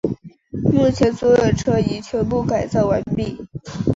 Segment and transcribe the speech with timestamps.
[0.63, 3.37] 目前所有车已全部改造完毕。